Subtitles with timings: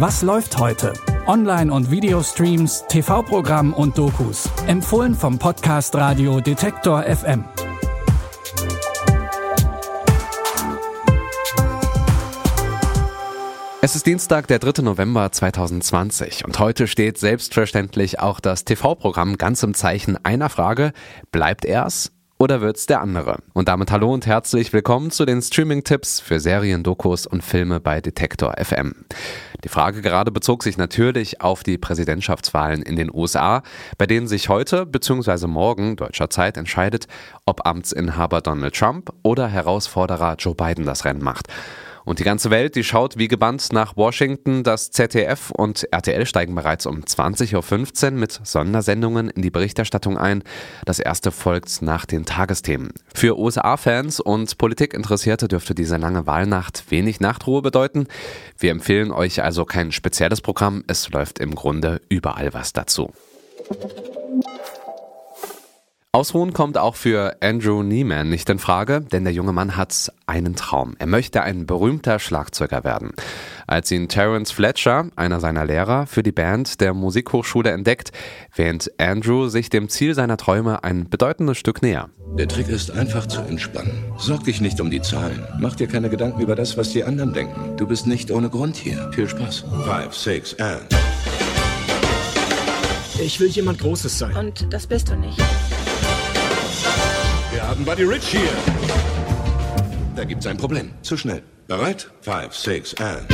[0.00, 0.92] Was läuft heute?
[1.26, 4.48] Online- und Videostreams, TV-Programm und Dokus.
[4.68, 7.44] Empfohlen vom Podcast Radio Detektor FM.
[13.80, 14.82] Es ist Dienstag, der 3.
[14.82, 20.92] November 2020 und heute steht selbstverständlich auch das TV-Programm ganz im Zeichen einer Frage.
[21.32, 23.38] Bleibt er's oder wird's der andere?
[23.52, 28.00] Und damit hallo und herzlich willkommen zu den Streaming-Tipps für Serien, Dokus und Filme bei
[28.00, 28.94] Detektor FM.
[29.64, 33.62] Die Frage gerade bezog sich natürlich auf die Präsidentschaftswahlen in den USA,
[33.98, 35.48] bei denen sich heute bzw.
[35.48, 37.08] morgen deutscher Zeit entscheidet,
[37.44, 41.48] ob Amtsinhaber Donald Trump oder Herausforderer Joe Biden das Rennen macht.
[42.08, 44.62] Und die ganze Welt, die schaut wie gebannt nach Washington.
[44.62, 50.42] Das ZDF und RTL steigen bereits um 20.15 Uhr mit Sondersendungen in die Berichterstattung ein.
[50.86, 52.94] Das erste folgt nach den Tagesthemen.
[53.14, 58.06] Für USA-Fans und Politikinteressierte dürfte diese lange Wahlnacht wenig Nachtruhe bedeuten.
[58.56, 60.84] Wir empfehlen euch also kein spezielles Programm.
[60.86, 63.12] Es läuft im Grunde überall was dazu.
[66.10, 70.56] Ausruhen kommt auch für Andrew Neiman nicht in Frage, denn der junge Mann hat einen
[70.56, 70.96] Traum.
[70.98, 73.12] Er möchte ein berühmter Schlagzeuger werden.
[73.66, 78.12] Als ihn Terence Fletcher, einer seiner Lehrer, für die Band der Musikhochschule entdeckt,
[78.56, 82.08] wähnt Andrew sich dem Ziel seiner Träume ein bedeutendes Stück näher.
[82.38, 84.10] Der Trick ist einfach zu entspannen.
[84.16, 85.46] Sorg dich nicht um die Zahlen.
[85.60, 87.76] Mach dir keine Gedanken über das, was die anderen denken.
[87.76, 89.10] Du bist nicht ohne Grund hier.
[89.12, 89.64] Viel Spaß.
[89.84, 90.86] Five, six, and.
[93.20, 94.34] Ich will jemand Großes sein.
[94.34, 95.38] Und das bist du nicht.
[97.68, 98.48] Wir haben Buddy Rich hier.
[100.16, 100.90] Da gibt's ein Problem.
[101.02, 101.42] Zu schnell.
[101.66, 102.10] Bereit?
[102.22, 103.28] Five, six, and.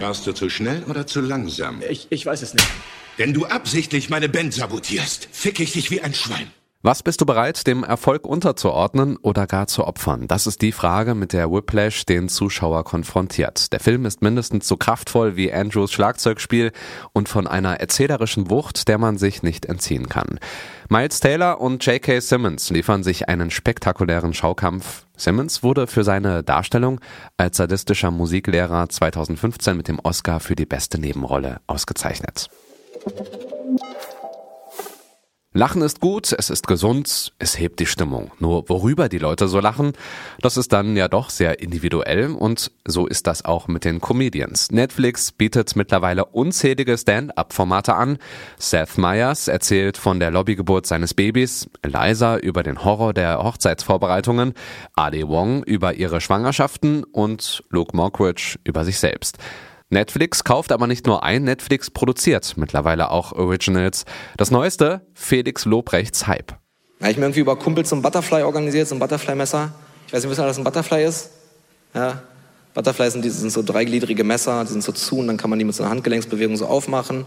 [0.00, 1.82] Warst du zu schnell oder zu langsam?
[1.90, 2.66] Ich, ich weiß es nicht.
[3.18, 6.50] Wenn du absichtlich meine Band sabotierst, fick ich dich wie ein Schwein.
[6.86, 10.28] Was bist du bereit, dem Erfolg unterzuordnen oder gar zu opfern?
[10.28, 13.72] Das ist die Frage, mit der Whiplash den Zuschauer konfrontiert.
[13.72, 16.72] Der Film ist mindestens so kraftvoll wie Andrews Schlagzeugspiel
[17.14, 20.38] und von einer erzählerischen Wucht, der man sich nicht entziehen kann.
[20.90, 22.20] Miles Taylor und J.K.
[22.20, 25.06] Simmons liefern sich einen spektakulären Schaukampf.
[25.16, 27.00] Simmons wurde für seine Darstellung
[27.38, 32.50] als sadistischer Musiklehrer 2015 mit dem Oscar für die beste Nebenrolle ausgezeichnet.
[35.56, 38.32] Lachen ist gut, es ist gesund, es hebt die Stimmung.
[38.40, 39.92] Nur worüber die Leute so lachen,
[40.40, 44.72] das ist dann ja doch sehr individuell und so ist das auch mit den Comedians.
[44.72, 48.18] Netflix bietet mittlerweile unzählige Stand-up-Formate an.
[48.58, 54.54] Seth Meyers erzählt von der Lobbygeburt seines Babys, Eliza über den Horror der Hochzeitsvorbereitungen,
[54.96, 59.38] Ali Wong über ihre Schwangerschaften und Luke Mockridge über sich selbst.
[59.90, 64.04] Netflix kauft aber nicht nur ein, Netflix produziert mittlerweile auch Originals.
[64.36, 66.52] Das neueste, Felix Lobrechts Hype.
[67.00, 69.72] Ja, ich mir irgendwie über Kumpels ein Butterfly organisiert, ein Butterfly-Messer.
[70.06, 71.30] Ich weiß nicht, wisst ihr, was ein Butterfly ist?
[71.94, 72.22] Ja.
[72.72, 75.58] Butterfly sind, die, sind so dreigliedrige Messer, die sind so zu und dann kann man
[75.58, 77.26] die mit so einer Handgelenksbewegung so aufmachen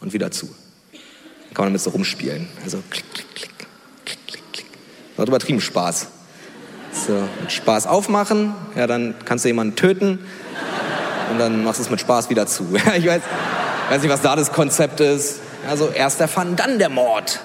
[0.00, 0.46] und wieder zu.
[0.46, 2.48] Dann kann man damit so rumspielen.
[2.62, 3.50] Also klick, klick, klick,
[4.04, 4.66] klick, klick, klick.
[5.16, 6.08] Das hat übertrieben Spaß.
[7.06, 10.18] So, mit Spaß aufmachen, ja, dann kannst du jemanden töten
[11.32, 12.64] und dann machst du es mit Spaß wieder zu.
[12.96, 13.22] ich weiß,
[13.90, 15.40] weiß nicht, was da das Konzept ist.
[15.68, 17.40] Also erst der Fun, dann der Mord.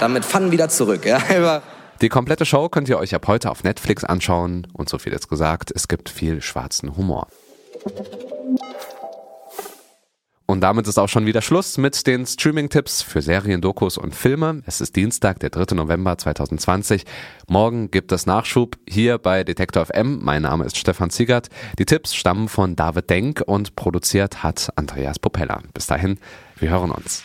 [0.00, 1.04] Dann mit Fun wieder zurück.
[1.04, 1.62] Ja?
[2.02, 5.30] Die komplette Show könnt ihr euch ab heute auf Netflix anschauen und so viel jetzt
[5.30, 7.28] gesagt, es gibt viel schwarzen Humor.
[10.46, 14.62] Und damit ist auch schon wieder Schluss mit den Streaming-Tipps für Serien, Dokus und Filme.
[14.64, 15.74] Es ist Dienstag, der 3.
[15.74, 17.04] November 2020.
[17.48, 20.20] Morgen gibt es Nachschub hier bei Detektor FM.
[20.22, 21.48] Mein Name ist Stefan Ziegert.
[21.80, 25.62] Die Tipps stammen von David Denk und produziert hat Andreas Popella.
[25.74, 26.18] Bis dahin,
[26.60, 27.24] wir hören uns.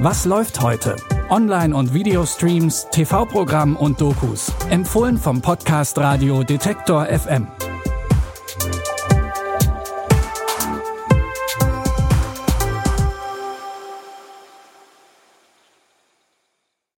[0.00, 0.96] Was läuft heute?
[1.30, 4.52] Online- und Videostreams, TV-Programm und Dokus.
[4.70, 7.46] Empfohlen vom Podcast Radio Detektor FM.